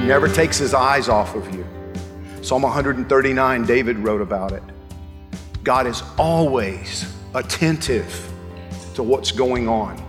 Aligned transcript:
He 0.00 0.06
never 0.06 0.28
takes 0.28 0.56
his 0.56 0.72
eyes 0.72 1.10
off 1.10 1.34
of 1.34 1.54
you. 1.54 1.64
Psalm 2.40 2.62
139, 2.62 3.66
David 3.66 3.98
wrote 3.98 4.22
about 4.22 4.52
it. 4.52 4.62
God 5.62 5.86
is 5.86 6.02
always 6.16 7.14
attentive 7.34 8.32
to 8.94 9.02
what's 9.02 9.30
going 9.30 9.68
on 9.68 10.02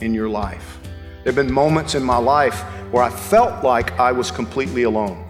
in 0.00 0.14
your 0.14 0.28
life. 0.28 0.78
There 0.84 1.32
have 1.32 1.34
been 1.34 1.52
moments 1.52 1.96
in 1.96 2.02
my 2.04 2.16
life 2.16 2.60
where 2.92 3.02
I 3.02 3.10
felt 3.10 3.64
like 3.64 3.98
I 3.98 4.12
was 4.12 4.30
completely 4.30 4.84
alone. 4.84 5.28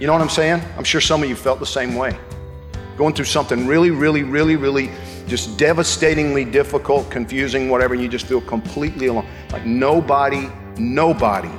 You 0.00 0.06
know 0.06 0.14
what 0.14 0.22
I'm 0.22 0.30
saying? 0.30 0.62
I'm 0.78 0.84
sure 0.84 1.02
some 1.02 1.22
of 1.22 1.28
you 1.28 1.36
felt 1.36 1.60
the 1.60 1.66
same 1.66 1.96
way. 1.96 2.16
Going 2.96 3.14
through 3.14 3.26
something 3.26 3.66
really, 3.66 3.90
really, 3.90 4.22
really, 4.22 4.56
really 4.56 4.90
just 5.28 5.58
devastatingly 5.58 6.46
difficult, 6.46 7.10
confusing, 7.10 7.68
whatever, 7.68 7.92
and 7.92 8.02
you 8.02 8.08
just 8.08 8.24
feel 8.26 8.40
completely 8.40 9.08
alone. 9.08 9.26
Like 9.52 9.66
nobody, 9.66 10.48
nobody 10.78 11.52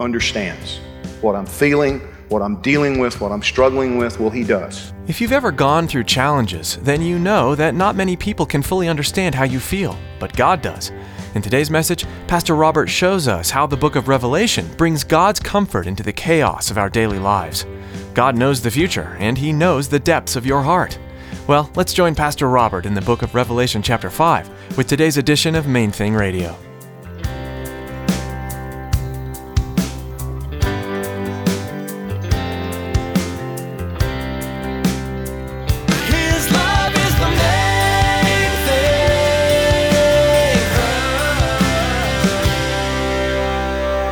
understands 0.00 0.80
what 1.20 1.34
I'm 1.34 1.46
feeling, 1.46 2.00
what 2.28 2.42
I'm 2.42 2.60
dealing 2.62 2.98
with, 2.98 3.20
what 3.20 3.32
I'm 3.32 3.42
struggling 3.42 3.98
with. 3.98 4.18
Well, 4.18 4.30
He 4.30 4.44
does. 4.44 4.92
If 5.06 5.20
you've 5.20 5.32
ever 5.32 5.52
gone 5.52 5.86
through 5.86 6.04
challenges, 6.04 6.76
then 6.78 7.02
you 7.02 7.18
know 7.18 7.54
that 7.54 7.74
not 7.74 7.96
many 7.96 8.16
people 8.16 8.46
can 8.46 8.62
fully 8.62 8.88
understand 8.88 9.34
how 9.34 9.44
you 9.44 9.60
feel, 9.60 9.96
but 10.18 10.36
God 10.36 10.62
does. 10.62 10.90
In 11.34 11.42
today's 11.42 11.70
message, 11.70 12.06
Pastor 12.26 12.54
Robert 12.54 12.88
shows 12.88 13.28
us 13.28 13.50
how 13.50 13.66
the 13.66 13.76
book 13.76 13.94
of 13.94 14.08
Revelation 14.08 14.66
brings 14.76 15.04
God's 15.04 15.38
comfort 15.38 15.86
into 15.86 16.02
the 16.02 16.12
chaos 16.12 16.70
of 16.70 16.78
our 16.78 16.88
daily 16.88 17.18
lives. 17.18 17.66
God 18.14 18.36
knows 18.36 18.62
the 18.62 18.70
future, 18.70 19.16
and 19.20 19.36
He 19.36 19.52
knows 19.52 19.88
the 19.88 19.98
depths 19.98 20.36
of 20.36 20.46
your 20.46 20.62
heart. 20.62 20.98
Well, 21.46 21.70
let's 21.76 21.92
join 21.92 22.14
Pastor 22.14 22.48
Robert 22.48 22.86
in 22.86 22.94
the 22.94 23.02
book 23.02 23.22
of 23.22 23.34
Revelation, 23.34 23.82
chapter 23.82 24.10
5, 24.10 24.76
with 24.76 24.88
today's 24.88 25.18
edition 25.18 25.54
of 25.54 25.66
Main 25.66 25.92
Thing 25.92 26.14
Radio. 26.14 26.56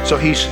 So 0.05 0.19
He's 0.19 0.44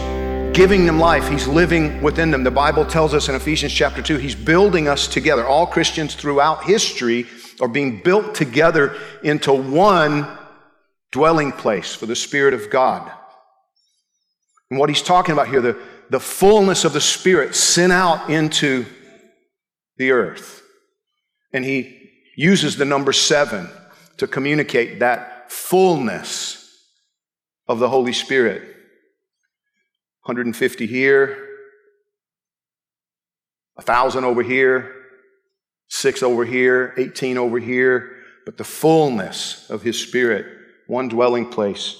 giving 0.55 0.87
them 0.87 0.99
life, 0.99 1.29
He's 1.29 1.47
living 1.47 2.01
within 2.01 2.31
them. 2.31 2.43
The 2.43 2.51
Bible 2.51 2.87
tells 2.87 3.13
us 3.13 3.29
in 3.29 3.35
Ephesians 3.35 3.71
chapter 3.71 4.01
2, 4.01 4.17
He's 4.17 4.35
building 4.35 4.89
us 4.89 5.07
together. 5.07 5.47
All 5.47 5.67
Christians 5.67 6.15
throughout 6.15 6.65
history 6.65 7.27
are 7.61 7.69
being 7.69 8.01
built 8.01 8.35
together 8.35 8.99
into 9.23 9.53
one 9.53 10.27
dwelling 11.11 11.53
place 11.53 11.95
for 11.95 12.07
the 12.07 12.17
Spirit 12.17 12.55
of 12.55 12.71
God. 12.71 13.13
And 14.71 14.81
what 14.81 14.89
He's 14.89 15.03
talking 15.03 15.35
about 15.35 15.49
here, 15.49 15.61
the, 15.61 15.79
the 16.09 16.19
fullness 16.19 16.87
of 16.87 16.95
the 16.95 17.01
Spirit 17.03 17.55
sent 17.55 17.93
out 17.93 18.31
into 18.31 18.87
the 19.99 20.13
earth. 20.13 20.63
And 21.53 21.63
He 21.63 22.11
uses 22.37 22.77
the 22.77 22.87
number 22.87 23.13
seven 23.13 23.69
to 24.17 24.27
communicate 24.27 25.01
that 25.01 25.53
fullness 25.53 26.75
of 27.69 27.81
the 27.81 27.91
Holy 27.91 28.15
Spirit. 28.15 28.71
150 30.25 30.87
here, 30.87 31.49
a 33.77 33.83
thousand 33.83 34.25
over 34.25 34.43
here, 34.43 34.95
six 35.89 36.23
over 36.23 36.45
here, 36.45 36.95
18 36.97 37.39
over 37.39 37.59
here, 37.59 38.17
but 38.45 38.57
the 38.57 38.65
fullness 38.65 39.69
of 39.69 39.83
His 39.83 40.01
Spirit, 40.01 40.47
one 40.87 41.09
dwelling 41.09 41.51
place, 41.51 41.97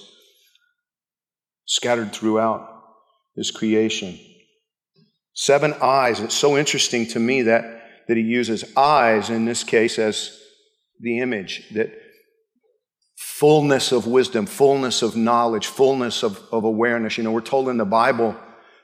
scattered 1.65 2.13
throughout 2.13 2.83
His 3.35 3.51
creation. 3.51 4.17
Seven 5.33 5.73
eyes. 5.81 6.19
It's 6.19 6.35
so 6.35 6.57
interesting 6.57 7.07
to 7.07 7.19
me 7.19 7.41
that, 7.43 7.83
that 8.07 8.15
He 8.15 8.23
uses 8.23 8.63
eyes 8.77 9.29
in 9.29 9.45
this 9.45 9.63
case 9.63 9.99
as 9.99 10.39
the 10.99 11.19
image, 11.19 11.69
that 11.73 11.91
fullness 13.33 13.91
of 13.91 14.05
wisdom, 14.05 14.45
fullness 14.45 15.01
of 15.01 15.15
knowledge, 15.15 15.65
fullness 15.65 16.21
of, 16.21 16.39
of 16.51 16.65
awareness. 16.65 17.17
You 17.17 17.23
know, 17.23 17.31
we're 17.31 17.41
told 17.41 17.67
in 17.67 17.77
the 17.77 17.83
Bible 17.83 18.35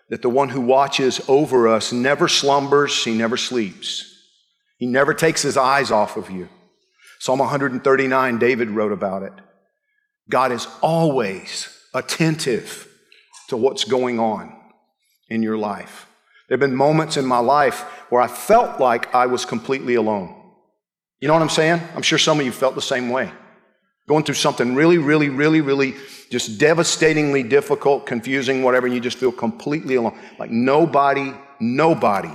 that 0.09 0.23
the 0.23 0.29
one 0.29 0.49
who 0.49 0.59
watches 0.59 1.21
over 1.29 1.67
us 1.67 1.93
never 1.93 2.27
slumbers, 2.27 3.03
he 3.03 3.13
never 3.13 3.37
sleeps. 3.37 4.11
He 4.79 4.87
never 4.87 5.13
takes 5.13 5.43
his 5.43 5.55
eyes 5.55 5.91
off 5.91 6.17
of 6.17 6.31
you. 6.31 6.49
Psalm 7.19 7.37
139, 7.37 8.39
David 8.39 8.71
wrote 8.71 8.91
about 8.91 9.21
it. 9.21 9.33
God 10.31 10.51
is 10.51 10.67
always 10.81 11.69
attentive 11.93 12.87
to 13.49 13.57
what's 13.57 13.83
going 13.83 14.19
on 14.19 14.51
in 15.29 15.43
your 15.43 15.59
life. 15.59 16.07
There 16.47 16.55
have 16.55 16.59
been 16.59 16.75
moments 16.75 17.17
in 17.17 17.25
my 17.25 17.37
life 17.37 17.81
where 18.09 18.21
I 18.21 18.27
felt 18.27 18.79
like 18.79 19.13
I 19.13 19.27
was 19.27 19.45
completely 19.45 19.93
alone. 19.93 20.35
You 21.19 21.27
know 21.27 21.35
what 21.35 21.43
I'm 21.43 21.49
saying? 21.49 21.81
I'm 21.95 22.01
sure 22.01 22.17
some 22.17 22.39
of 22.39 22.45
you 22.47 22.51
felt 22.51 22.73
the 22.73 22.81
same 22.81 23.09
way 23.09 23.31
going 24.09 24.23
through 24.23 24.33
something 24.33 24.73
really, 24.73 24.97
really, 24.97 25.29
really, 25.29 25.61
really 25.61 25.93
just 26.31 26.59
devastatingly 26.59 27.43
difficult, 27.43 28.07
confusing, 28.07 28.63
whatever, 28.63 28.87
and 28.87 28.95
you 28.95 28.99
just 28.99 29.19
feel 29.19 29.31
completely 29.31 29.95
alone. 29.95 30.17
Like 30.39 30.49
nobody, 30.49 31.31
nobody 31.59 32.33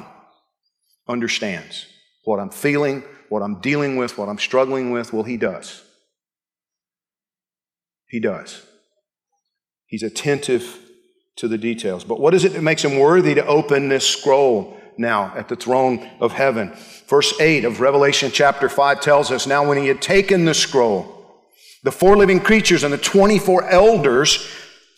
understands 1.09 1.87
what 2.23 2.39
I'm 2.39 2.51
feeling, 2.51 3.03
what 3.29 3.43
I'm 3.43 3.61
dealing 3.61 3.97
with, 3.97 4.17
what 4.17 4.29
I'm 4.29 4.39
struggling 4.39 4.93
with. 4.93 5.13
Well, 5.13 5.25
He 5.25 5.37
does. 5.37 5.83
He 8.07 8.21
does. 8.21 8.65
He's 9.87 10.05
attentive 10.05 10.79
to 11.37 11.49
the 11.49 11.59
details. 11.59 12.05
But 12.05 12.21
what 12.21 12.35
is 12.35 12.45
it 12.45 12.53
that 12.53 12.63
makes 12.63 12.85
Him 12.85 13.01
worthy 13.01 13.35
to 13.35 13.45
open 13.47 13.89
this 13.89 14.07
scroll 14.07 14.81
now 14.97 15.33
at 15.37 15.49
the 15.49 15.57
throne 15.57 16.09
of 16.21 16.31
heaven? 16.31 16.73
Verse 17.09 17.35
8 17.41 17.65
of 17.65 17.81
Revelation 17.81 18.31
chapter 18.33 18.69
5 18.69 19.01
tells 19.01 19.33
us 19.33 19.49
now 19.49 19.69
when 19.69 19.77
He 19.77 19.89
had 19.89 20.01
taken 20.01 20.45
the 20.45 20.55
scroll, 20.55 21.14
the 21.85 21.93
four 21.93 22.17
living 22.17 22.41
creatures 22.41 22.83
and 22.83 22.93
the 22.93 22.99
24 22.99 23.69
elders 23.69 24.37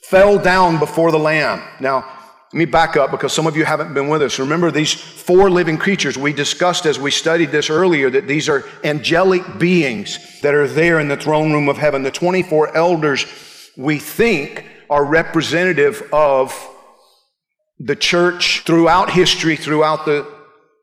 fell 0.03 0.39
down 0.39 0.79
before 0.79 1.11
the 1.11 1.19
Lamb. 1.19 1.63
Now, 1.81 2.07
let 2.53 2.59
me 2.59 2.65
back 2.65 2.97
up 2.97 3.11
because 3.11 3.33
some 3.33 3.49
of 3.49 3.57
you 3.57 3.65
haven't 3.65 3.93
been 3.93 4.09
with 4.09 4.23
us. 4.23 4.39
Remember 4.39 4.71
these 4.71 4.95
four 4.95 5.51
living 5.51 5.79
creatures. 5.79 6.17
We 6.17 6.33
discussed 6.33 6.87
as 6.87 6.97
we 6.97 7.11
studied 7.11 7.51
this 7.51 7.71
earlier 7.71 8.09
that 8.09 8.29
these 8.29 8.49
are 8.49 8.65
angelic 8.85 9.59
beings 9.59 10.41
that 10.43 10.55
are 10.55 10.69
there 10.69 11.01
in 11.01 11.09
the 11.09 11.17
throne 11.17 11.53
room 11.53 11.69
of 11.69 11.77
heaven. 11.77 12.05
The 12.05 12.13
24 12.13 12.77
elders, 12.77 13.27
we 13.77 13.99
think, 13.99 14.65
are 14.89 15.05
representative 15.05 16.09
of 16.13 16.55
the 17.81 17.97
church 17.97 18.63
throughout 18.65 19.11
history, 19.11 19.57
throughout 19.57 20.05
the, 20.05 20.25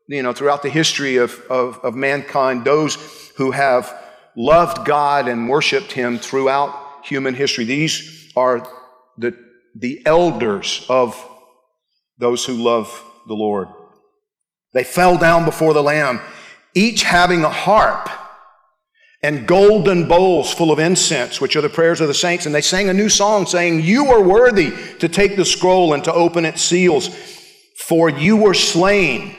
you 0.06 0.22
know, 0.22 0.34
throughout 0.34 0.62
the 0.62 0.68
history 0.68 1.16
of, 1.16 1.40
of, 1.48 1.78
of 1.78 1.94
mankind, 1.94 2.66
those 2.66 2.96
who 3.36 3.52
have 3.52 4.03
loved 4.36 4.86
God 4.86 5.28
and 5.28 5.48
worshiped 5.48 5.92
Him 5.92 6.18
throughout 6.18 7.04
human 7.04 7.34
history. 7.34 7.64
These 7.64 8.32
are 8.36 8.66
the, 9.18 9.36
the 9.74 10.02
elders 10.06 10.84
of 10.88 11.22
those 12.18 12.44
who 12.44 12.54
love 12.54 13.02
the 13.26 13.34
Lord. 13.34 13.68
They 14.72 14.84
fell 14.84 15.16
down 15.16 15.44
before 15.44 15.72
the 15.72 15.82
Lamb, 15.82 16.20
each 16.74 17.02
having 17.02 17.44
a 17.44 17.50
harp 17.50 18.08
and 19.22 19.46
golden 19.46 20.06
bowls 20.06 20.52
full 20.52 20.70
of 20.70 20.78
incense, 20.78 21.40
which 21.40 21.56
are 21.56 21.62
the 21.62 21.68
prayers 21.70 22.00
of 22.02 22.08
the 22.08 22.14
saints. 22.14 22.44
And 22.44 22.54
they 22.54 22.60
sang 22.60 22.90
a 22.90 22.92
new 22.92 23.08
song 23.08 23.46
saying, 23.46 23.80
You 23.80 24.06
are 24.08 24.22
worthy 24.22 24.72
to 24.98 25.08
take 25.08 25.36
the 25.36 25.46
scroll 25.46 25.94
and 25.94 26.04
to 26.04 26.12
open 26.12 26.44
its 26.44 26.60
seals, 26.60 27.08
for 27.78 28.10
you 28.10 28.36
were 28.36 28.52
slain 28.52 29.34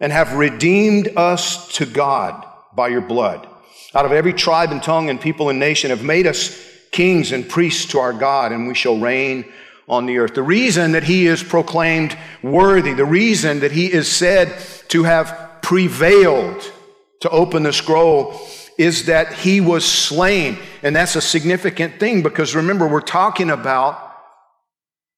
and 0.00 0.10
have 0.10 0.34
redeemed 0.34 1.08
us 1.16 1.76
to 1.76 1.86
God 1.86 2.46
by 2.74 2.88
your 2.88 3.00
blood. 3.00 3.46
Out 3.94 4.04
of 4.04 4.12
every 4.12 4.32
tribe 4.32 4.72
and 4.72 4.82
tongue 4.82 5.08
and 5.10 5.20
people 5.20 5.50
and 5.50 5.58
nation 5.58 5.90
have 5.90 6.02
made 6.02 6.26
us 6.26 6.60
kings 6.90 7.32
and 7.32 7.48
priests 7.48 7.86
to 7.92 7.98
our 7.98 8.12
God, 8.12 8.52
and 8.52 8.66
we 8.66 8.74
shall 8.74 8.98
reign 8.98 9.44
on 9.88 10.06
the 10.06 10.18
earth. 10.18 10.34
The 10.34 10.42
reason 10.42 10.92
that 10.92 11.04
he 11.04 11.26
is 11.26 11.42
proclaimed 11.42 12.16
worthy, 12.42 12.94
the 12.94 13.04
reason 13.04 13.60
that 13.60 13.72
he 13.72 13.92
is 13.92 14.08
said 14.08 14.56
to 14.88 15.04
have 15.04 15.58
prevailed 15.62 16.72
to 17.20 17.30
open 17.30 17.62
the 17.62 17.72
scroll 17.72 18.40
is 18.78 19.06
that 19.06 19.32
he 19.32 19.60
was 19.60 19.84
slain. 19.84 20.58
And 20.82 20.94
that's 20.94 21.16
a 21.16 21.20
significant 21.20 22.00
thing 22.00 22.22
because 22.22 22.54
remember, 22.54 22.88
we're 22.88 23.00
talking 23.00 23.50
about 23.50 24.00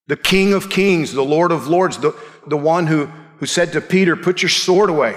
the 0.06 0.16
King 0.16 0.52
of 0.52 0.70
Kings, 0.70 1.12
the 1.12 1.22
Lord 1.24 1.52
of 1.52 1.66
Lords, 1.66 1.98
the, 1.98 2.14
the 2.46 2.56
one 2.56 2.86
who, 2.86 3.06
who 3.38 3.46
said 3.46 3.72
to 3.72 3.80
Peter, 3.80 4.16
Put 4.16 4.42
your 4.42 4.50
sword 4.50 4.90
away. 4.90 5.16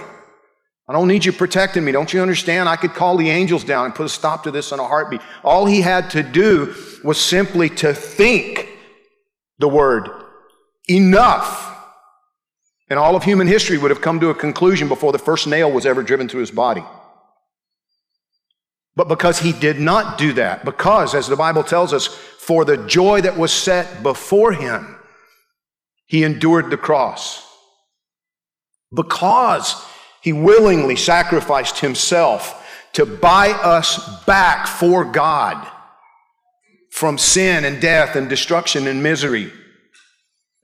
I 0.89 0.91
don't 0.91 1.07
need 1.07 1.23
you 1.23 1.31
protecting 1.31 1.85
me. 1.85 1.91
Don't 1.91 2.11
you 2.11 2.19
understand? 2.19 2.67
I 2.67 2.75
could 2.75 2.95
call 2.95 3.15
the 3.15 3.29
angels 3.29 3.63
down 3.63 3.85
and 3.85 3.93
put 3.93 4.07
a 4.07 4.09
stop 4.09 4.43
to 4.43 4.51
this 4.51 4.71
in 4.71 4.79
a 4.79 4.87
heartbeat. 4.87 5.21
All 5.43 5.67
he 5.67 5.81
had 5.81 6.09
to 6.11 6.23
do 6.23 6.73
was 7.03 7.21
simply 7.21 7.69
to 7.69 7.93
think 7.93 8.67
the 9.59 9.67
word 9.67 10.09
enough. 10.87 11.67
And 12.89 12.97
all 12.97 13.15
of 13.15 13.23
human 13.23 13.45
history 13.45 13.77
would 13.77 13.91
have 13.91 14.01
come 14.01 14.19
to 14.21 14.31
a 14.31 14.35
conclusion 14.35 14.87
before 14.87 15.11
the 15.11 15.19
first 15.19 15.45
nail 15.45 15.71
was 15.71 15.85
ever 15.85 16.01
driven 16.01 16.27
through 16.27 16.39
his 16.39 16.49
body. 16.49 16.83
But 18.95 19.07
because 19.07 19.37
he 19.37 19.51
did 19.51 19.79
not 19.79 20.17
do 20.17 20.33
that, 20.33 20.65
because, 20.65 21.13
as 21.13 21.27
the 21.27 21.35
Bible 21.35 21.63
tells 21.63 21.93
us, 21.93 22.07
for 22.07 22.65
the 22.65 22.77
joy 22.77 23.21
that 23.21 23.37
was 23.37 23.53
set 23.53 24.01
before 24.01 24.53
him, 24.53 24.97
he 26.07 26.23
endured 26.23 26.71
the 26.71 26.77
cross. 26.77 27.45
Because 28.91 29.75
he 30.21 30.33
willingly 30.33 30.95
sacrificed 30.95 31.79
himself 31.79 32.55
to 32.93 33.05
buy 33.05 33.51
us 33.51 34.23
back 34.25 34.67
for 34.67 35.05
God 35.05 35.65
from 36.91 37.17
sin 37.17 37.63
and 37.65 37.81
death 37.81 38.15
and 38.15 38.27
destruction 38.27 38.87
and 38.87 39.01
misery. 39.01 39.51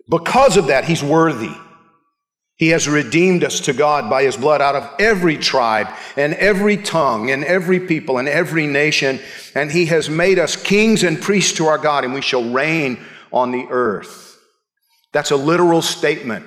Because 0.09 0.57
of 0.57 0.67
that, 0.67 0.85
he's 0.85 1.03
worthy. 1.03 1.53
He 2.57 2.69
has 2.69 2.87
redeemed 2.87 3.43
us 3.43 3.59
to 3.61 3.73
God 3.73 4.09
by 4.09 4.23
his 4.23 4.37
blood 4.37 4.61
out 4.61 4.75
of 4.75 4.89
every 4.97 5.37
tribe 5.37 5.87
and 6.15 6.33
every 6.35 6.77
tongue 6.77 7.29
and 7.29 7.43
every 7.43 7.81
people 7.81 8.17
and 8.17 8.29
every 8.29 8.65
nation. 8.65 9.19
And 9.55 9.71
he 9.71 9.85
has 9.87 10.09
made 10.09 10.39
us 10.39 10.55
kings 10.55 11.03
and 11.03 11.21
priests 11.21 11.57
to 11.57 11.65
our 11.65 11.77
God, 11.77 12.05
and 12.05 12.13
we 12.13 12.21
shall 12.21 12.49
reign 12.51 12.99
on 13.31 13.51
the 13.51 13.67
earth. 13.69 14.39
That's 15.11 15.31
a 15.31 15.35
literal 15.35 15.81
statement. 15.81 16.45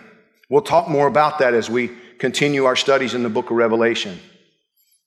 We'll 0.49 0.63
talk 0.63 0.89
more 0.89 1.07
about 1.07 1.41
that 1.41 1.53
as 1.53 1.69
we 1.69 1.91
continue 2.19 2.65
our 2.65 2.77
studies 2.77 3.15
in 3.15 3.23
the 3.23 3.29
book 3.29 3.51
of 3.51 3.57
Revelation. 3.57 4.19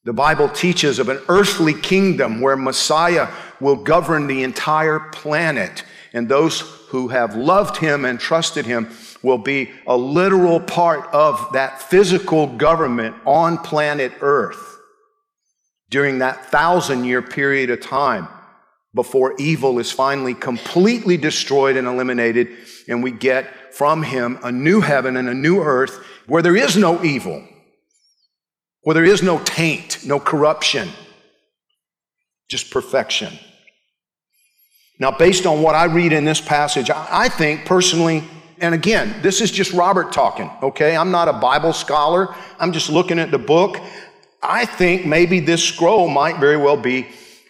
The 0.04 0.14
Bible 0.14 0.50
teaches 0.50 0.98
of 0.98 1.10
an 1.10 1.22
earthly 1.30 1.74
kingdom 1.74 2.42
where 2.42 2.58
Messiah 2.58 3.30
will 3.60 3.76
govern 3.76 4.28
the 4.28 4.44
entire 4.44 5.00
planet, 5.00 5.84
and 6.14 6.28
those 6.28 6.62
who 6.90 7.10
have 7.10 7.36
loved 7.36 7.78
him 7.78 8.04
and 8.06 8.20
trusted 8.20 8.66
him 8.66 8.90
will 9.22 9.38
be 9.38 9.70
a 9.86 9.96
literal 9.96 10.60
part 10.60 11.08
of 11.14 11.54
that 11.54 11.82
physical 11.82 12.48
government 12.48 13.16
on 13.26 13.58
planet 13.60 14.12
Earth 14.22 14.80
during 15.92 16.20
that 16.20 16.46
thousand 16.48 17.04
year 17.06 17.22
period 17.22 17.70
of 17.70 17.82
time 17.82 18.28
before 18.96 19.36
evil 19.38 19.78
is 19.80 19.92
finally 19.92 20.34
completely 20.34 21.18
destroyed 21.18 21.78
and 21.78 21.88
eliminated, 21.88 22.48
and 22.88 23.04
we 23.04 23.12
get 23.12 23.74
from 23.74 24.04
him 24.04 24.40
a 24.44 24.52
new 24.52 24.82
heaven 24.82 25.16
and 25.16 25.30
a 25.30 25.34
new 25.34 25.62
earth 25.62 26.04
where 26.32 26.42
there 26.42 26.56
is 26.56 26.78
no 26.78 27.04
evil, 27.04 27.44
where 28.84 28.94
there 28.94 29.04
is 29.04 29.22
no 29.22 29.38
taint, 29.40 30.00
no 30.06 30.18
corruption, 30.18 30.88
just 32.48 32.72
perfection. 32.72 33.38
Now, 34.98 35.12
based 35.12 35.46
on 35.46 35.62
what 35.62 35.76
I 35.76 35.84
read 35.88 36.14
in 36.14 36.24
this 36.24 36.40
passage, 36.40 36.90
I 36.90 37.28
think 37.28 37.66
personally, 37.66 38.24
and 38.60 38.74
again, 38.74 39.14
this 39.22 39.42
is 39.42 39.52
just 39.52 39.74
Robert 39.74 40.14
talking, 40.14 40.50
okay? 40.64 40.96
I'm 40.96 41.12
not 41.12 41.28
a 41.28 41.34
Bible 41.34 41.74
scholar. 41.74 42.34
I'm 42.62 42.72
just 42.72 42.90
looking 42.90 43.20
at 43.20 43.30
the 43.30 43.38
book. 43.38 43.78
I 44.42 44.66
think 44.66 45.06
maybe 45.06 45.42
this 45.42 45.62
scroll 45.62 46.08
might 46.08 46.40
very 46.40 46.56
well 46.56 46.78
be 46.78 47.08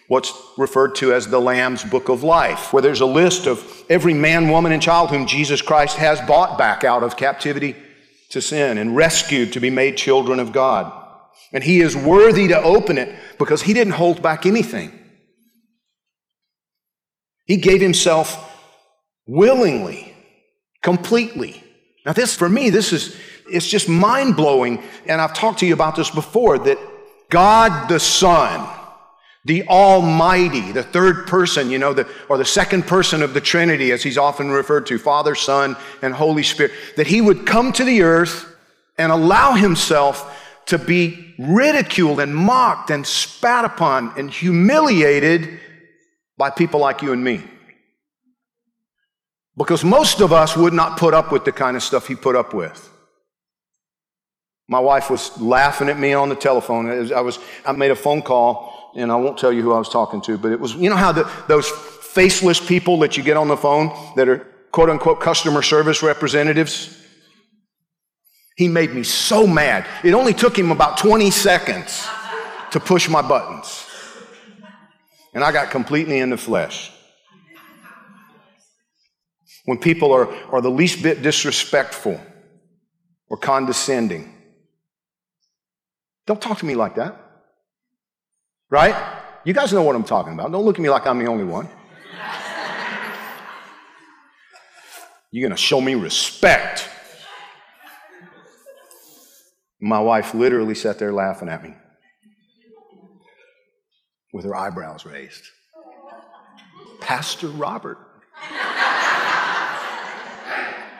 what's 0.08 0.34
referred 0.58 0.96
to 0.96 1.14
as 1.14 1.28
the 1.28 1.40
Lamb's 1.40 1.84
Book 1.84 2.10
of 2.10 2.24
Life, 2.24 2.74
where 2.74 2.82
there's 2.82 3.02
a 3.02 3.06
list 3.06 3.46
of 3.46 3.84
every 3.92 4.16
man, 4.16 4.50
woman, 4.50 4.72
and 4.72 4.82
child 4.82 5.12
whom 5.12 5.28
Jesus 5.28 5.62
Christ 5.62 5.98
has 5.98 6.20
bought 6.22 6.58
back 6.58 6.84
out 6.84 7.04
of 7.04 7.16
captivity 7.16 7.76
to 8.32 8.42
sin 8.42 8.78
and 8.78 8.96
rescued 8.96 9.54
to 9.54 9.60
be 9.60 9.70
made 9.70 9.98
children 9.98 10.40
of 10.40 10.52
God. 10.52 10.92
And 11.54 11.64
he 11.64 11.82
is 11.82 11.96
worthy 11.96 12.48
to 12.48 12.62
open 12.62 12.98
it 12.98 13.14
because 13.38 13.62
he 13.62 13.74
didn't 13.74 13.94
hold 13.94 14.22
back 14.22 14.46
anything. 14.46 14.98
He 17.46 17.58
gave 17.58 17.82
himself 17.82 18.50
willingly 19.28 20.14
completely. 20.82 21.64
Now, 22.06 22.14
this, 22.14 22.36
for 22.36 22.50
me, 22.50 22.70
this 22.70 22.94
is, 22.94 23.16
it's 23.50 23.68
just 23.68 23.90
mind 23.90 24.36
blowing. 24.36 24.82
And 25.06 25.22
I've 25.22 25.34
talked 25.34 25.60
to 25.60 25.66
you 25.66 25.74
about 25.74 25.96
this 25.96 26.10
before 26.10 26.58
that 26.60 26.78
God 27.30 27.90
the 27.90 28.00
Son, 28.00 28.68
the 29.44 29.68
Almighty, 29.68 30.72
the 30.72 30.84
third 30.84 31.26
person, 31.28 31.72
you 31.72 31.80
know, 31.80 31.94
the, 31.94 32.08
or 32.30 32.38
the 32.38 32.46
second 32.46 32.86
person 32.86 33.24
of 33.24 33.34
the 33.34 33.42
Trinity, 33.42 33.92
as 33.92 34.04
he's 34.04 34.18
often 34.18 34.52
referred 34.52 34.86
to, 34.88 35.00
Father, 35.00 35.34
Son, 35.34 35.76
and 36.02 36.14
Holy 36.14 36.44
Spirit, 36.44 36.72
that 36.96 37.08
he 37.08 37.22
would 37.22 37.46
come 37.46 37.72
to 37.74 37.84
the 37.84 38.04
earth 38.04 38.46
and 38.98 39.12
allow 39.12 39.54
himself 39.54 40.38
to 40.68 40.78
be 40.78 41.34
ridiculed 41.40 42.20
and 42.20 42.36
mocked 42.36 42.92
and 42.92 43.06
spat 43.06 43.66
upon 43.66 44.14
and 44.18 44.30
humiliated 44.30 45.60
by 46.38 46.52
people 46.52 46.80
like 46.80 47.02
you 47.02 47.12
and 47.12 47.24
me. 47.24 47.44
Because 49.58 49.84
most 49.84 50.22
of 50.22 50.32
us 50.32 50.56
would 50.56 50.74
not 50.74 50.98
put 50.98 51.14
up 51.14 51.32
with 51.32 51.46
the 51.46 51.52
kind 51.52 51.76
of 51.76 51.84
stuff 51.84 52.08
he 52.08 52.16
put 52.16 52.36
up 52.36 52.54
with. 52.54 52.90
My 54.68 54.80
wife 54.80 55.10
was 55.10 55.38
laughing 55.42 55.90
at 55.90 56.00
me 56.00 56.14
on 56.14 56.30
the 56.30 56.36
telephone. 56.36 57.12
I 57.12 57.22
was, 57.22 57.40
I 57.66 57.74
made 57.74 57.92
a 57.92 57.96
phone 57.96 58.22
call, 58.22 58.81
and 58.96 59.12
I 59.12 59.16
won't 59.16 59.38
tell 59.38 59.52
you 59.52 59.62
who 59.62 59.72
I 59.72 59.80
was 59.80 59.90
talking 59.90 60.22
to, 60.22 60.38
but 60.38 60.52
it 60.52 60.60
was, 60.60 60.76
you 60.76 60.90
know 60.90 60.96
how 60.96 61.12
the, 61.12 61.30
those 61.48 61.70
faceless 61.70 62.60
people 62.60 63.00
that 63.00 63.18
you 63.18 63.24
get 63.24 63.38
on 63.38 63.48
the 63.48 63.58
phone 63.58 63.96
that 64.16 64.28
are 64.28 64.40
quote 64.72 64.90
unquote 64.90 65.22
customer 65.22 65.62
service 65.62 66.04
representatives? 66.04 66.98
He 68.56 68.68
made 68.68 68.94
me 68.94 69.04
so 69.04 69.48
mad. 69.48 69.86
It 70.04 70.14
only 70.14 70.34
took 70.34 70.58
him 70.58 70.72
about 70.72 70.98
20 70.98 71.32
seconds 71.32 72.08
to 72.72 72.80
push 72.80 73.10
my 73.10 73.22
buttons. 73.22 73.86
And 75.34 75.44
I 75.44 75.52
got 75.52 75.72
completely 75.72 76.20
in 76.20 76.30
the 76.30 76.38
flesh. 76.38 76.92
When 79.66 79.78
people 79.78 80.12
are, 80.12 80.28
are 80.52 80.62
the 80.62 80.70
least 80.70 81.02
bit 81.02 81.22
disrespectful 81.22 82.20
or 83.30 83.38
condescending. 83.38 84.34
Don't 86.28 86.42
talk 86.42 86.58
to 86.60 86.66
me 86.66 86.76
like 86.76 86.96
that. 86.96 87.31
Right? 88.72 88.96
You 89.44 89.54
guys 89.54 89.74
know 89.74 89.84
what 89.84 89.96
I'm 89.96 90.06
talking 90.06 90.34
about. 90.34 90.52
Don't 90.52 90.64
look 90.64 90.78
at 90.78 90.82
me 90.82 90.90
like 90.90 91.06
I'm 91.06 91.20
the 91.20 91.28
only 91.28 91.44
one. 91.44 91.68
You're 95.30 95.48
going 95.48 95.56
to 95.56 95.62
show 95.62 95.80
me 95.80 95.96
respect. 95.96 96.90
My 99.80 100.00
wife 100.00 100.34
literally 100.34 100.76
sat 100.76 101.00
there 101.00 101.12
laughing 101.12 101.50
at 101.50 101.64
me 101.64 101.74
with 104.34 104.46
her 104.46 104.56
eyebrows 104.56 105.06
raised. 105.06 105.44
Pastor 107.02 107.48
Robert. 107.48 107.98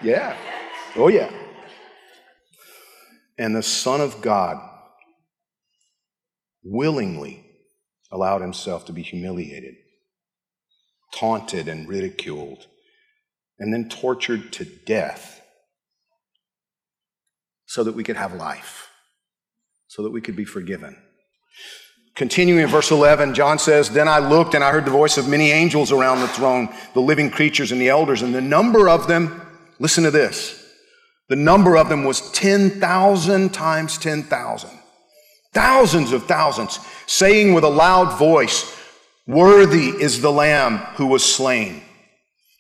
Yeah. 0.04 0.36
Oh, 0.96 1.08
yeah. 1.08 1.32
And 3.38 3.56
the 3.56 3.64
Son 3.64 4.02
of 4.02 4.22
God 4.22 4.58
willingly 6.64 7.46
allowed 8.12 8.42
himself 8.42 8.86
to 8.86 8.94
be 8.94 9.02
humiliated, 9.02 9.76
taunted, 11.14 11.68
and 11.68 11.88
ridiculed, 11.88 12.68
and 13.60 13.74
then 13.74 13.90
tortured 13.90 14.52
to 14.54 14.66
death 14.66 15.42
so 17.66 17.84
that 17.84 17.96
we 17.96 18.04
could 18.04 18.18
have 18.18 18.34
life, 18.34 18.90
so 19.88 20.04
that 20.04 20.12
we 20.12 20.22
could 20.22 20.36
be 20.36 20.46
forgiven. 20.46 20.98
Continuing 22.16 22.62
in 22.62 22.68
verse 22.68 22.92
11, 22.92 23.34
John 23.34 23.58
says, 23.58 23.90
Then 23.90 24.08
I 24.08 24.20
looked 24.20 24.54
and 24.54 24.64
I 24.64 24.72
heard 24.72 24.86
the 24.86 24.92
voice 24.92 25.18
of 25.18 25.30
many 25.30 25.52
angels 25.52 25.92
around 25.92 26.20
the 26.20 26.28
throne, 26.28 26.68
the 26.94 27.00
living 27.00 27.30
creatures 27.30 27.72
and 27.72 27.80
the 27.80 27.88
elders, 27.88 28.22
and 28.22 28.36
the 28.36 28.42
number 28.42 28.90
of 28.90 29.08
them 29.08 29.42
Listen 29.82 30.04
to 30.04 30.12
this. 30.12 30.64
The 31.28 31.36
number 31.36 31.76
of 31.76 31.90
them 31.90 32.04
was 32.04 32.30
10,000 32.32 33.52
times 33.52 33.98
10,000. 33.98 34.70
Thousands 35.54 36.14
of 36.14 36.26
thousands, 36.26 36.80
saying 37.08 37.54
with 37.54 37.64
a 37.64 37.70
loud 37.70 38.18
voice, 38.18 38.78
Worthy 39.28 39.90
is 39.90 40.22
the 40.22 40.32
Lamb 40.32 40.78
who 40.96 41.08
was 41.08 41.24
slain 41.24 41.82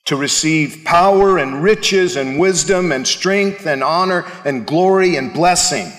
to 0.05 0.15
receive 0.15 0.83
power 0.83 1.37
and 1.37 1.63
riches 1.63 2.15
and 2.15 2.39
wisdom 2.39 2.91
and 2.91 3.07
strength 3.07 3.65
and 3.65 3.83
honor 3.83 4.25
and 4.45 4.65
glory 4.65 5.15
and 5.15 5.33
blessing. 5.33 5.91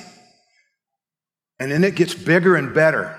And 1.58 1.70
then 1.70 1.84
it 1.84 1.94
gets 1.94 2.14
bigger 2.14 2.56
and 2.56 2.74
better. 2.74 3.18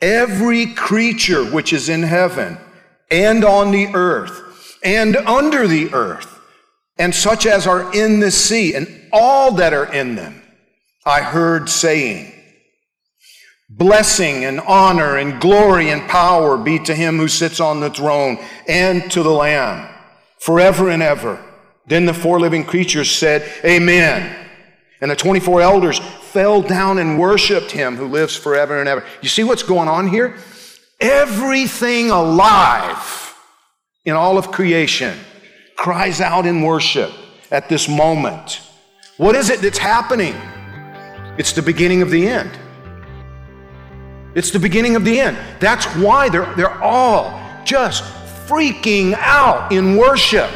Every 0.00 0.74
creature 0.74 1.44
which 1.44 1.72
is 1.72 1.88
in 1.88 2.02
heaven 2.02 2.58
and 3.10 3.44
on 3.44 3.70
the 3.70 3.86
earth, 3.94 4.78
and 4.82 5.16
under 5.16 5.68
the 5.68 5.92
earth, 5.94 6.40
and 6.98 7.14
such 7.14 7.46
as 7.46 7.66
are 7.66 7.94
in 7.94 8.20
the 8.20 8.30
sea, 8.30 8.74
and 8.74 8.88
all 9.12 9.52
that 9.52 9.72
are 9.72 9.92
in 9.92 10.16
them, 10.16 10.42
I 11.04 11.20
heard 11.20 11.68
saying, 11.68 12.32
Blessing 13.74 14.44
and 14.44 14.60
honor 14.60 15.16
and 15.16 15.40
glory 15.40 15.88
and 15.88 16.06
power 16.06 16.58
be 16.58 16.78
to 16.80 16.94
him 16.94 17.16
who 17.16 17.26
sits 17.26 17.58
on 17.58 17.80
the 17.80 17.88
throne 17.88 18.38
and 18.68 19.10
to 19.12 19.22
the 19.22 19.30
Lamb 19.30 19.88
forever 20.40 20.90
and 20.90 21.02
ever. 21.02 21.42
Then 21.86 22.04
the 22.04 22.12
four 22.12 22.38
living 22.38 22.64
creatures 22.64 23.10
said, 23.10 23.50
Amen. 23.64 24.36
And 25.00 25.10
the 25.10 25.16
24 25.16 25.62
elders 25.62 25.98
fell 25.98 26.60
down 26.60 26.98
and 26.98 27.18
worshiped 27.18 27.70
him 27.70 27.96
who 27.96 28.08
lives 28.08 28.36
forever 28.36 28.78
and 28.78 28.88
ever. 28.88 29.04
You 29.22 29.30
see 29.30 29.42
what's 29.42 29.62
going 29.62 29.88
on 29.88 30.08
here? 30.08 30.36
Everything 31.00 32.10
alive 32.10 33.34
in 34.04 34.12
all 34.12 34.36
of 34.36 34.52
creation 34.52 35.18
cries 35.76 36.20
out 36.20 36.44
in 36.44 36.60
worship 36.60 37.10
at 37.50 37.70
this 37.70 37.88
moment. 37.88 38.60
What 39.16 39.34
is 39.34 39.48
it 39.48 39.62
that's 39.62 39.78
happening? 39.78 40.34
It's 41.38 41.52
the 41.52 41.62
beginning 41.62 42.02
of 42.02 42.10
the 42.10 42.28
end. 42.28 42.50
It's 44.34 44.50
the 44.50 44.58
beginning 44.58 44.96
of 44.96 45.04
the 45.04 45.20
end. 45.20 45.36
That's 45.60 45.86
why 45.96 46.28
they're, 46.28 46.52
they're 46.54 46.82
all 46.82 47.40
just 47.64 48.02
freaking 48.46 49.14
out 49.14 49.72
in 49.72 49.96
worship. 49.96 50.50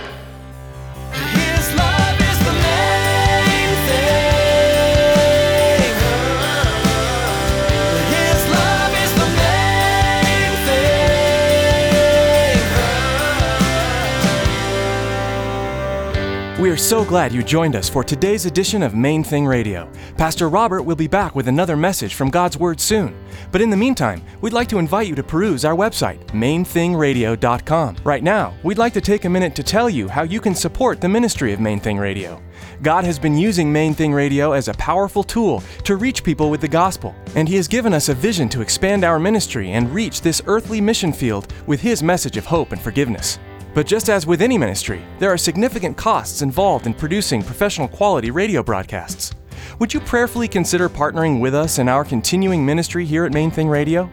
Thing. 16.76 16.82
We 16.82 16.82
are 16.82 16.82
so 16.82 17.04
glad 17.06 17.32
you 17.32 17.42
joined 17.42 17.74
us 17.74 17.88
for 17.88 18.04
today's 18.04 18.44
edition 18.44 18.82
of 18.82 18.94
Main 18.94 19.24
Thing 19.24 19.46
Radio. 19.46 19.90
Pastor 20.18 20.50
Robert 20.50 20.82
will 20.82 20.96
be 20.96 21.06
back 21.08 21.34
with 21.34 21.48
another 21.48 21.76
message 21.76 22.14
from 22.14 22.30
God's 22.30 22.58
Word 22.58 22.80
soon. 22.80 23.14
But 23.50 23.62
in 23.62 23.70
the 23.70 23.76
meantime, 23.76 24.22
we'd 24.42 24.52
like 24.52 24.68
to 24.68 24.78
invite 24.78 25.06
you 25.06 25.14
to 25.14 25.22
peruse 25.22 25.64
our 25.64 25.74
website, 25.74 26.18
mainthingradio.com. 26.32 27.96
Right 28.04 28.22
now, 28.22 28.54
we'd 28.62 28.76
like 28.78 28.92
to 28.92 29.00
take 29.00 29.24
a 29.24 29.30
minute 29.30 29.54
to 29.56 29.62
tell 29.62 29.88
you 29.88 30.06
how 30.06 30.22
you 30.24 30.38
can 30.38 30.54
support 30.54 31.00
the 31.00 31.08
ministry 31.08 31.54
of 31.54 31.60
Main 31.60 31.80
Thing 31.80 31.96
Radio. 31.96 32.42
God 32.82 33.04
has 33.04 33.18
been 33.18 33.38
using 33.38 33.72
Main 33.72 33.94
Thing 33.94 34.12
Radio 34.12 34.52
as 34.52 34.68
a 34.68 34.74
powerful 34.74 35.22
tool 35.24 35.62
to 35.84 35.96
reach 35.96 36.22
people 36.22 36.50
with 36.50 36.60
the 36.60 36.68
gospel, 36.68 37.14
and 37.34 37.48
He 37.48 37.56
has 37.56 37.68
given 37.68 37.94
us 37.94 38.10
a 38.10 38.14
vision 38.14 38.50
to 38.50 38.60
expand 38.60 39.02
our 39.02 39.18
ministry 39.18 39.72
and 39.72 39.94
reach 39.94 40.20
this 40.20 40.42
earthly 40.46 40.82
mission 40.82 41.12
field 41.12 41.54
with 41.66 41.80
His 41.80 42.02
message 42.02 42.36
of 42.36 42.44
hope 42.44 42.72
and 42.72 42.80
forgiveness. 42.80 43.38
But 43.76 43.86
just 43.86 44.08
as 44.08 44.26
with 44.26 44.40
any 44.40 44.56
ministry, 44.56 45.02
there 45.18 45.30
are 45.30 45.36
significant 45.36 45.98
costs 45.98 46.40
involved 46.40 46.86
in 46.86 46.94
producing 46.94 47.42
professional 47.42 47.88
quality 47.88 48.30
radio 48.30 48.62
broadcasts. 48.62 49.34
Would 49.78 49.92
you 49.92 50.00
prayerfully 50.00 50.48
consider 50.48 50.88
partnering 50.88 51.40
with 51.40 51.54
us 51.54 51.78
in 51.78 51.86
our 51.86 52.02
continuing 52.02 52.64
ministry 52.64 53.04
here 53.04 53.26
at 53.26 53.34
Main 53.34 53.50
Thing 53.50 53.68
Radio? 53.68 54.08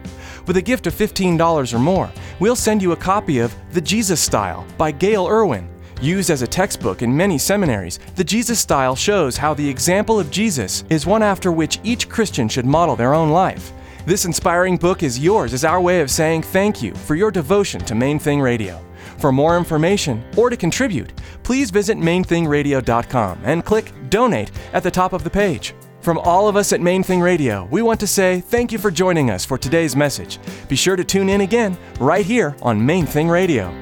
With 0.46 0.58
a 0.58 0.62
gift 0.62 0.86
of 0.86 0.92
$15 0.92 1.72
or 1.72 1.78
more, 1.78 2.12
we'll 2.40 2.56
send 2.56 2.82
you 2.82 2.92
a 2.92 2.96
copy 2.96 3.38
of 3.38 3.54
The 3.72 3.80
Jesus 3.80 4.20
Style 4.20 4.66
by 4.76 4.90
Gayle 4.92 5.26
Erwin. 5.26 5.66
Used 6.02 6.28
as 6.28 6.42
a 6.42 6.46
textbook 6.46 7.00
in 7.00 7.16
many 7.16 7.38
seminaries, 7.38 8.00
the 8.16 8.24
Jesus 8.24 8.60
Style 8.60 8.94
shows 8.94 9.38
how 9.38 9.54
the 9.54 9.66
example 9.66 10.20
of 10.20 10.30
Jesus 10.30 10.84
is 10.90 11.06
one 11.06 11.22
after 11.22 11.50
which 11.50 11.80
each 11.84 12.10
Christian 12.10 12.50
should 12.50 12.66
model 12.66 12.96
their 12.96 13.14
own 13.14 13.30
life. 13.30 13.72
This 14.04 14.26
inspiring 14.26 14.76
book 14.76 15.02
is 15.02 15.18
yours 15.18 15.54
as 15.54 15.64
our 15.64 15.80
way 15.80 16.02
of 16.02 16.10
saying 16.10 16.42
thank 16.42 16.82
you 16.82 16.94
for 16.94 17.14
your 17.14 17.30
devotion 17.30 17.80
to 17.86 17.94
Main 17.94 18.18
Thing 18.18 18.42
Radio. 18.42 18.78
For 19.18 19.32
more 19.32 19.56
information 19.56 20.24
or 20.36 20.50
to 20.50 20.56
contribute, 20.56 21.12
please 21.42 21.70
visit 21.70 21.96
mainthingradio.com 21.98 23.40
and 23.44 23.64
click 23.64 23.92
Donate 24.08 24.50
at 24.72 24.82
the 24.82 24.90
top 24.90 25.12
of 25.12 25.24
the 25.24 25.30
page. 25.30 25.74
From 26.00 26.18
all 26.18 26.48
of 26.48 26.56
us 26.56 26.72
at 26.72 26.82
Main 26.82 27.02
Thing 27.02 27.20
Radio, 27.20 27.66
we 27.70 27.80
want 27.80 27.98
to 28.00 28.06
say 28.06 28.40
thank 28.40 28.72
you 28.72 28.78
for 28.78 28.90
joining 28.90 29.30
us 29.30 29.44
for 29.44 29.56
today's 29.56 29.96
message. 29.96 30.38
Be 30.68 30.76
sure 30.76 30.96
to 30.96 31.04
tune 31.04 31.30
in 31.30 31.40
again 31.40 31.78
right 31.98 32.26
here 32.26 32.54
on 32.60 32.84
Main 32.84 33.06
Thing 33.06 33.28
Radio. 33.28 33.72